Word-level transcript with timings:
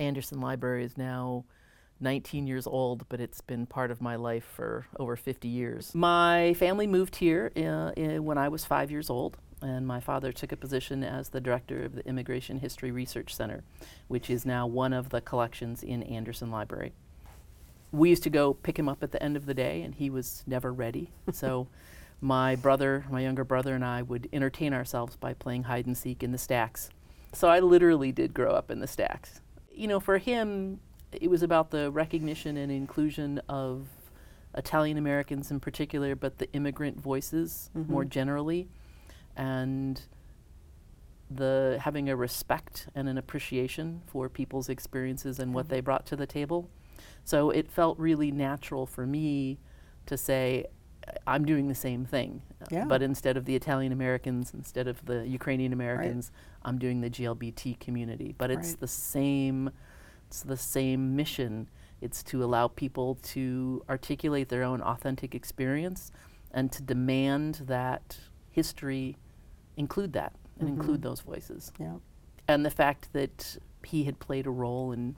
Anderson 0.00 0.40
Library 0.40 0.84
is 0.84 0.96
now 0.96 1.44
19 2.00 2.46
years 2.46 2.66
old, 2.66 3.06
but 3.08 3.20
it's 3.20 3.40
been 3.42 3.66
part 3.66 3.90
of 3.90 4.00
my 4.00 4.16
life 4.16 4.44
for 4.44 4.86
over 4.98 5.16
50 5.16 5.46
years. 5.46 5.94
My 5.94 6.54
family 6.54 6.86
moved 6.86 7.16
here 7.16 7.52
uh, 7.56 7.60
uh, 7.60 8.22
when 8.22 8.38
I 8.38 8.48
was 8.48 8.64
five 8.64 8.90
years 8.90 9.10
old, 9.10 9.36
and 9.60 9.86
my 9.86 10.00
father 10.00 10.32
took 10.32 10.52
a 10.52 10.56
position 10.56 11.04
as 11.04 11.28
the 11.28 11.40
director 11.40 11.84
of 11.84 11.94
the 11.94 12.06
Immigration 12.08 12.58
History 12.58 12.90
Research 12.90 13.34
Center, 13.34 13.62
which 14.08 14.30
is 14.30 14.46
now 14.46 14.66
one 14.66 14.94
of 14.94 15.10
the 15.10 15.20
collections 15.20 15.82
in 15.82 16.02
Anderson 16.04 16.50
Library. 16.50 16.92
We 17.92 18.08
used 18.08 18.22
to 18.22 18.30
go 18.30 18.54
pick 18.54 18.78
him 18.78 18.88
up 18.88 19.02
at 19.02 19.12
the 19.12 19.22
end 19.22 19.36
of 19.36 19.44
the 19.44 19.54
day, 19.54 19.82
and 19.82 19.94
he 19.94 20.08
was 20.08 20.42
never 20.46 20.72
ready. 20.72 21.10
so 21.32 21.68
my 22.22 22.56
brother, 22.56 23.04
my 23.10 23.20
younger 23.20 23.44
brother, 23.44 23.74
and 23.74 23.84
I 23.84 24.00
would 24.00 24.28
entertain 24.32 24.72
ourselves 24.72 25.16
by 25.16 25.34
playing 25.34 25.64
hide 25.64 25.86
and 25.86 25.98
seek 25.98 26.22
in 26.22 26.32
the 26.32 26.38
stacks. 26.38 26.88
So 27.32 27.48
I 27.48 27.60
literally 27.60 28.10
did 28.10 28.32
grow 28.32 28.52
up 28.52 28.70
in 28.70 28.80
the 28.80 28.86
stacks. 28.86 29.40
You 29.80 29.88
know, 29.88 29.98
for 29.98 30.18
him, 30.18 30.78
it 31.10 31.30
was 31.30 31.42
about 31.42 31.70
the 31.70 31.90
recognition 31.90 32.58
and 32.58 32.70
inclusion 32.70 33.40
of 33.48 33.86
Italian 34.54 34.98
Americans 34.98 35.50
in 35.50 35.58
particular, 35.58 36.14
but 36.14 36.36
the 36.36 36.52
immigrant 36.52 37.00
voices 37.00 37.70
Mhm. 37.74 37.88
more 37.88 38.04
generally, 38.04 38.68
and 39.34 40.02
the 41.30 41.78
having 41.80 42.10
a 42.10 42.14
respect 42.14 42.88
and 42.94 43.08
an 43.08 43.16
appreciation 43.16 44.02
for 44.04 44.28
people's 44.28 44.68
experiences 44.68 45.38
and 45.38 45.54
what 45.54 45.64
Mhm. 45.64 45.70
they 45.70 45.80
brought 45.80 46.04
to 46.06 46.16
the 46.16 46.26
table. 46.26 46.68
So 47.24 47.48
it 47.48 47.70
felt 47.70 47.98
really 47.98 48.30
natural 48.30 48.84
for 48.84 49.06
me 49.06 49.60
to 50.04 50.18
say, 50.18 50.66
I'm 51.26 51.44
doing 51.44 51.68
the 51.68 51.74
same 51.74 52.04
thing, 52.04 52.42
uh, 52.62 52.66
Yeah. 52.70 52.84
but 52.84 53.02
instead 53.02 53.36
of 53.36 53.44
the 53.44 53.56
Italian 53.56 53.92
Americans, 53.92 54.52
instead 54.54 54.86
of 54.86 55.04
the 55.06 55.26
Ukrainian 55.26 55.72
Americans, 55.72 56.30
I'm 56.62 56.78
doing 56.78 57.00
the 57.00 57.10
GLBT 57.10 57.74
community. 57.80 58.34
But 58.36 58.50
it's 58.50 58.70
Right. 58.70 58.80
the 58.80 58.86
same, 58.86 59.70
it's 60.26 60.42
the 60.42 60.56
same 60.56 61.16
mission. 61.16 61.68
It's 62.00 62.22
to 62.24 62.42
allow 62.44 62.68
people 62.68 63.16
to 63.34 63.82
articulate 63.88 64.48
their 64.48 64.62
own 64.62 64.80
authentic 64.82 65.34
experience 65.34 66.10
and 66.52 66.70
to 66.72 66.82
demand 66.82 67.56
that 67.66 68.18
history 68.50 69.16
include 69.76 70.12
that 70.14 70.34
and 70.58 70.68
include 70.68 71.00
Mhm. 71.00 71.04
those 71.04 71.20
voices. 71.20 71.72
Yeah. 71.78 71.96
And 72.48 72.64
the 72.66 72.70
fact 72.70 73.12
that 73.12 73.58
he 73.84 74.04
had 74.04 74.18
played 74.18 74.46
a 74.46 74.50
role 74.50 74.92
in 74.92 75.16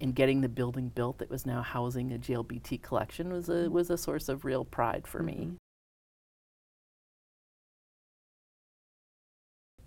in 0.00 0.12
getting 0.12 0.40
the 0.40 0.48
building 0.48 0.88
built 0.88 1.18
that 1.18 1.30
was 1.30 1.46
now 1.46 1.62
housing 1.62 2.12
a 2.12 2.18
GLBT 2.18 2.82
collection 2.82 3.32
was 3.32 3.48
a 3.48 3.70
was 3.70 3.90
a 3.90 3.96
source 3.98 4.28
of 4.28 4.44
real 4.44 4.64
pride 4.64 5.06
for 5.06 5.22
me. 5.22 5.34
Mhm. 5.52 5.56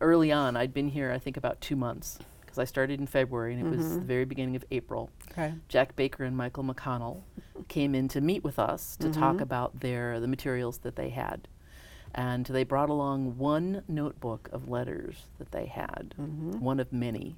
Early 0.01 0.31
on, 0.31 0.55
I'd 0.55 0.73
been 0.73 0.89
here 0.89 1.11
I 1.11 1.19
think 1.19 1.35
about 1.37 1.59
2 1.61 1.75
months 1.75 2.19
because 2.41 2.57
I 2.57 2.63
started 2.63 2.99
in 2.99 3.05
February 3.07 3.53
and 3.53 3.65
it 3.65 3.69
was 3.77 3.95
the 3.99 4.05
very 4.05 4.25
beginning 4.25 4.55
of 4.55 4.63
April. 4.71 5.09
Okay. 5.31 5.53
Jack 5.67 5.95
Baker 5.95 6.23
and 6.23 6.35
Michael 6.37 6.63
McConnell 6.63 7.21
came 7.67 7.93
in 7.93 8.07
to 8.09 8.21
meet 8.21 8.43
with 8.43 8.57
us 8.57 8.95
to 8.97 9.11
talk 9.11 9.37
Mhm. 9.37 9.41
about 9.41 9.81
their 9.81 10.19
the 10.19 10.27
materials 10.27 10.79
that 10.79 10.95
they 10.95 11.09
had. 11.09 11.47
And 12.15 12.45
they 12.47 12.63
brought 12.63 12.89
along 12.89 13.37
one 13.37 13.83
notebook 13.87 14.49
of 14.51 14.67
letters 14.67 15.27
that 15.37 15.51
they 15.51 15.67
had, 15.67 16.15
Mhm. 16.17 16.59
one 16.59 16.79
of 16.79 16.91
many. 16.91 17.35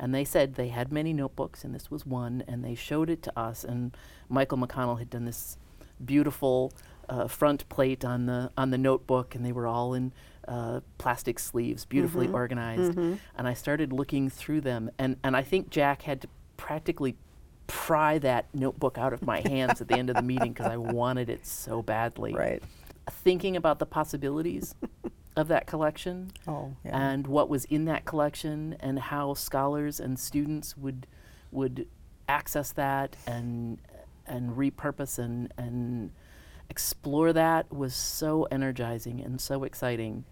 And 0.00 0.14
they 0.14 0.24
said 0.24 0.54
they 0.54 0.68
had 0.68 0.92
many 0.92 1.12
notebooks 1.12 1.64
and 1.64 1.74
this 1.74 1.90
was 1.90 2.06
one 2.06 2.42
and 2.46 2.64
they 2.64 2.74
showed 2.76 3.10
it 3.10 3.22
to 3.24 3.38
us 3.38 3.64
and 3.64 3.96
Michael 4.28 4.56
McConnell 4.58 4.98
had 5.00 5.10
done 5.10 5.24
this 5.24 5.58
beautiful 6.04 6.72
uh, 7.08 7.26
front 7.26 7.68
plate 7.68 8.04
on 8.04 8.26
the 8.26 8.50
on 8.56 8.70
the 8.70 8.78
notebook 8.78 9.34
and 9.34 9.44
they 9.44 9.50
were 9.52 9.66
all 9.66 9.94
in 9.94 10.12
uh, 10.46 10.80
plastic 10.98 11.38
sleeves, 11.38 11.84
beautifully 11.84 12.28
Mhm. 12.28 12.34
organized 12.34 12.92
Mhm. 12.96 13.18
and 13.36 13.48
I 13.48 13.54
started 13.54 13.92
looking 13.92 14.30
through 14.30 14.62
them, 14.62 14.90
and, 14.98 15.16
and 15.22 15.36
I 15.36 15.42
think 15.42 15.68
Jack 15.68 16.02
had 16.02 16.22
to 16.22 16.28
practically 16.56 17.16
pry 17.66 18.18
that 18.20 18.46
notebook 18.54 18.96
out 18.96 19.12
of 19.12 19.20
my 19.22 19.40
hands 19.40 19.80
at 19.82 19.88
the 19.88 19.94
end 19.98 20.08
of 20.08 20.16
the 20.16 20.22
meeting 20.22 20.52
because 20.54 20.66
I 20.66 20.78
wanted 20.78 21.28
it 21.28 21.44
so 21.44 21.82
badly. 21.82 22.32
Right. 22.46 22.62
Thinking 23.10 23.56
about 23.56 23.78
the 23.78 23.84
possibilities 23.86 24.74
of 25.38 25.48
that 25.48 25.66
collection 25.66 26.32
Oh, 26.46 26.74
yeah. 26.84 26.98
and 26.98 27.26
what 27.26 27.48
was 27.48 27.64
in 27.66 27.84
that 27.86 28.04
collection 28.04 28.76
and 28.80 28.98
how 28.98 29.34
scholars 29.34 30.00
and 30.00 30.18
students 30.18 30.76
would 30.76 31.06
would 31.52 31.86
access 32.28 32.72
that 32.72 33.16
and 33.26 33.78
and 34.26 34.56
repurpose 34.56 35.18
and 35.18 35.52
and 35.56 36.10
explore 36.68 37.32
that 37.32 37.72
was 37.72 37.94
so 37.94 38.46
energizing 38.50 39.20
and 39.20 39.40
so 39.40 39.64
exciting. 39.64 40.24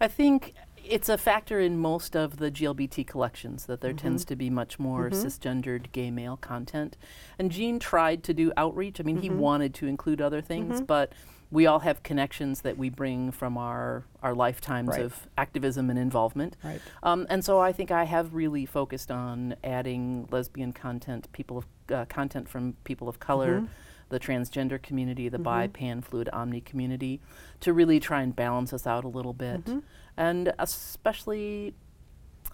I 0.00 0.08
think 0.08 0.54
it's 0.86 1.08
a 1.08 1.16
factor 1.18 1.60
in 1.60 1.78
most 1.78 2.14
of 2.14 2.36
the 2.36 2.50
GLBT 2.50 3.06
collections 3.06 3.66
that 3.66 3.80
there 3.80 3.92
tends 3.92 4.24
Mhm. 4.24 4.28
to 4.28 4.36
be 4.36 4.50
much 4.50 4.78
more 4.78 5.08
Mhm. 5.10 5.14
cisgendered 5.24 5.92
gay 5.92 6.10
male 6.10 6.36
content. 6.36 6.96
And 7.38 7.50
Jean 7.50 7.78
tried 7.78 8.22
to 8.24 8.34
do 8.34 8.52
outreach. 8.56 9.00
I 9.00 9.02
mean, 9.04 9.18
he 9.22 9.30
Mhm. 9.30 9.36
wanted 9.36 9.74
to 9.74 9.86
include 9.86 10.20
other 10.20 10.40
things, 10.40 10.80
Mhm. 10.82 10.86
but 10.86 11.12
we 11.50 11.66
all 11.66 11.80
have 11.80 12.02
connections 12.02 12.62
that 12.62 12.76
we 12.76 12.90
bring 12.90 13.30
from 13.30 13.56
our, 13.56 14.04
our 14.22 14.34
lifetimes 14.34 14.88
Right. 14.88 15.02
of 15.02 15.28
activism 15.38 15.88
and 15.88 15.98
involvement. 15.98 16.56
right. 16.64 16.80
Um, 17.02 17.26
and 17.30 17.44
so 17.44 17.60
I 17.60 17.72
think 17.72 17.90
I 17.90 18.04
have 18.04 18.34
really 18.34 18.66
focused 18.66 19.10
on 19.10 19.54
adding 19.62 20.26
lesbian 20.30 20.72
content, 20.72 21.28
people 21.32 21.58
of 21.58 21.66
uh, 21.92 22.06
content 22.06 22.48
from 22.48 22.74
people 22.84 23.08
of 23.10 23.20
color, 23.20 23.60
Mhm. 23.60 23.68
The 24.08 24.20
transgender 24.20 24.80
community, 24.82 25.28
the 25.28 25.38
Mhm. 25.38 25.42
bi, 25.42 25.66
pan, 25.66 26.00
fluid, 26.00 26.28
omni 26.32 26.60
community, 26.60 27.20
to 27.60 27.72
really 27.72 27.98
try 28.00 28.22
and 28.22 28.34
balance 28.36 28.72
us 28.72 28.86
out 28.86 29.04
a 29.04 29.08
little 29.08 29.32
bit. 29.32 29.64
Mhm. 29.64 29.82
And 30.16 30.52
especially 30.58 31.74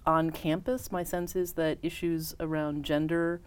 on 0.06 0.30
campus, 0.30 0.90
my 0.90 1.02
sense 1.02 1.36
is 1.36 1.54
that 1.54 1.78
issues 1.82 2.34
around 2.40 2.84
gender, 2.84 3.40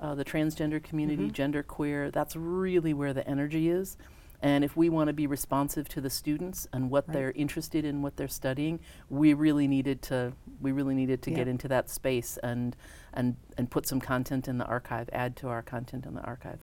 uh, 0.00 0.14
the 0.14 0.24
transgender 0.24 0.82
community, 0.82 1.28
Mhm. 1.28 1.32
gender 1.32 1.62
queer, 1.62 2.10
that's 2.10 2.36
really 2.36 2.92
where 2.92 3.14
the 3.14 3.26
energy 3.26 3.68
is. 3.70 3.96
And 4.42 4.62
if 4.62 4.76
we 4.76 4.90
want 4.90 5.08
to 5.08 5.14
be 5.14 5.26
responsive 5.26 5.88
to 5.90 6.02
the 6.02 6.10
students 6.10 6.68
and 6.70 6.90
what 6.90 7.06
Right. 7.08 7.14
they're 7.14 7.30
interested 7.32 7.84
in, 7.86 8.02
what 8.02 8.16
they're 8.16 8.28
studying, 8.28 8.78
we 9.08 9.32
really 9.32 9.66
needed 9.66 10.02
to 10.02 10.34
we 10.60 10.72
really 10.72 10.94
needed 10.94 11.20
to 11.22 11.30
get 11.30 11.48
into 11.48 11.68
that 11.68 11.88
space 11.90 12.36
and 12.38 12.76
and 13.12 13.36
and 13.56 13.70
put 13.70 13.86
some 13.86 14.00
content 14.00 14.46
in 14.48 14.58
the 14.58 14.66
archive, 14.66 15.08
add 15.12 15.36
to 15.36 15.48
our 15.48 15.62
content 15.62 16.04
in 16.04 16.14
the 16.14 16.22
archive. 16.22 16.58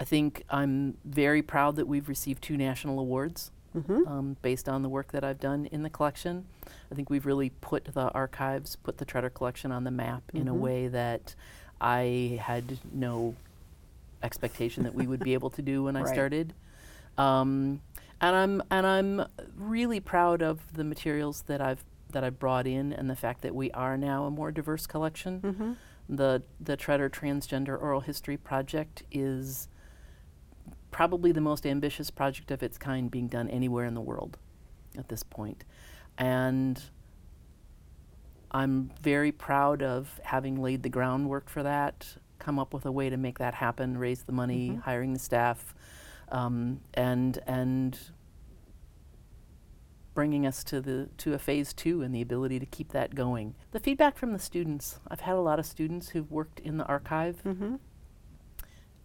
I 0.00 0.04
think 0.04 0.42
I'm 0.48 0.96
very 1.04 1.42
proud 1.42 1.76
that 1.76 1.86
we've 1.86 2.08
received 2.08 2.42
two 2.42 2.56
national 2.56 2.98
awards 2.98 3.50
Mhm. 3.76 4.06
um, 4.08 4.36
based 4.40 4.66
on 4.66 4.82
the 4.82 4.88
work 4.88 5.12
that 5.12 5.22
I've 5.22 5.38
done 5.38 5.66
in 5.66 5.82
the 5.82 5.90
collection. 5.90 6.46
I 6.90 6.94
think 6.94 7.10
we've 7.10 7.26
really 7.26 7.50
put 7.50 7.84
the 7.84 8.10
archives, 8.12 8.76
put 8.76 8.96
the 8.96 9.04
Tretter 9.04 9.32
collection 9.32 9.70
on 9.70 9.84
the 9.84 9.90
map 9.90 10.22
in 10.32 10.48
a 10.48 10.54
Mhm. 10.54 10.58
way 10.58 10.88
that 10.88 11.34
I 11.82 12.40
had 12.42 12.78
no 12.92 13.34
expectation 14.22 14.84
that 14.84 14.94
we 14.94 15.06
would 15.06 15.20
be 15.22 15.34
able 15.34 15.50
to 15.50 15.62
do 15.62 15.84
when 15.84 15.96
I 15.96 16.00
started. 16.14 16.54
Um, 17.18 17.80
and 18.22 18.34
I'm 18.36 18.62
and 18.70 18.86
I'm 18.86 19.26
really 19.56 20.00
proud 20.00 20.40
of 20.42 20.72
the 20.72 20.84
materials 20.84 21.42
that 21.42 21.60
I've 21.60 21.84
that 22.10 22.24
I've 22.24 22.38
brought 22.40 22.66
in 22.66 22.92
and 22.92 23.08
the 23.08 23.14
fact 23.16 23.42
that 23.42 23.54
we 23.54 23.70
are 23.72 23.96
now 23.96 24.24
a 24.24 24.30
more 24.30 24.50
diverse 24.50 24.86
collection. 24.86 25.40
Mhm. 25.42 25.76
The 26.08 26.42
the 26.58 26.76
Tretter 26.76 27.08
Transgender 27.10 27.80
Oral 27.80 28.00
History 28.00 28.36
Project 28.38 29.04
is 29.12 29.68
probably 31.00 31.32
the 31.32 31.40
most 31.40 31.64
ambitious 31.66 32.10
project 32.10 32.50
of 32.50 32.62
its 32.62 32.76
kind 32.76 33.10
being 33.10 33.26
done 33.26 33.48
anywhere 33.48 33.86
in 33.86 33.94
the 33.94 34.02
world 34.02 34.36
at 34.98 35.08
this 35.08 35.22
point. 35.22 35.64
And 36.18 36.78
I'm 38.50 38.90
very 39.00 39.32
proud 39.32 39.82
of 39.82 40.20
having 40.24 40.60
laid 40.60 40.82
the 40.82 40.90
groundwork 40.90 41.48
for 41.48 41.62
that, 41.62 42.18
come 42.38 42.58
up 42.58 42.74
with 42.74 42.84
a 42.84 42.92
way 42.92 43.08
to 43.08 43.16
make 43.16 43.38
that 43.38 43.54
happen, 43.54 43.96
raise 43.96 44.24
the 44.24 44.32
money, 44.32 44.72
Mhm. 44.72 44.80
hiring 44.82 45.14
the 45.14 45.18
staff, 45.18 45.74
um, 46.28 46.82
and 46.92 47.38
and 47.46 47.98
bringing 50.12 50.44
us 50.46 50.62
to 50.64 50.82
the 50.82 51.08
to 51.16 51.32
a 51.32 51.38
phase 51.38 51.72
two 51.72 52.02
and 52.02 52.14
the 52.14 52.20
ability 52.20 52.58
to 52.58 52.66
keep 52.66 52.90
that 52.92 53.14
going. 53.14 53.54
The 53.70 53.80
feedback 53.80 54.18
from 54.18 54.34
the 54.34 54.38
students, 54.38 55.00
I've 55.08 55.20
had 55.20 55.36
a 55.36 55.40
lot 55.40 55.58
of 55.58 55.64
students 55.64 56.10
who've 56.10 56.30
worked 56.30 56.60
in 56.60 56.76
the 56.76 56.84
archive, 56.84 57.40
Mhm. 57.42 57.78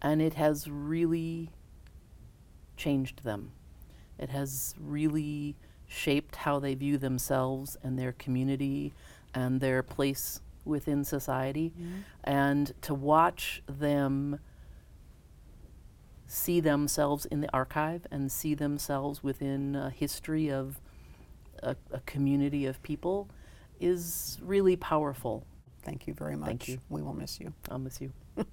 and 0.02 0.20
it 0.20 0.34
has 0.34 0.68
really 0.70 1.52
changed 2.76 3.24
them. 3.24 3.52
It 4.18 4.30
has 4.30 4.74
really 4.80 5.56
shaped 5.86 6.36
how 6.36 6.58
they 6.58 6.74
view 6.74 6.98
themselves 6.98 7.76
and 7.82 7.98
their 7.98 8.12
community 8.12 8.92
and 9.34 9.60
their 9.60 9.82
place 9.82 10.40
within 10.64 11.04
society. 11.04 11.72
Mhm. 11.78 12.02
And 12.24 12.72
to 12.82 12.94
watch 12.94 13.62
them 13.66 14.40
see 16.26 16.60
themselves 16.60 17.24
in 17.26 17.40
the 17.40 17.52
archive 17.52 18.06
and 18.10 18.32
see 18.32 18.54
themselves 18.54 19.22
within 19.22 19.76
a 19.76 19.90
history 19.90 20.50
of 20.50 20.80
a, 21.62 21.76
a 21.92 22.00
community 22.00 22.66
of 22.66 22.82
people 22.82 23.28
is 23.78 24.38
really 24.42 24.76
powerful. 24.76 25.46
Thank 25.82 26.06
you 26.08 26.14
very 26.14 26.34
much. 26.34 26.48
Thank 26.48 26.68
you. 26.68 26.78
We 26.88 27.00
will 27.02 27.14
miss 27.14 27.38
you. 27.38 27.52
I'll 27.70 27.78
miss 27.78 28.00
you. 28.00 28.12